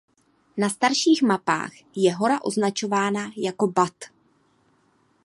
Na 0.57 0.69
starších 0.69 1.21
mapách 1.21 1.71
je 1.95 2.15
hora 2.15 2.41
označována 2.43 3.31
jako 3.37 3.67
Bat. 3.67 3.93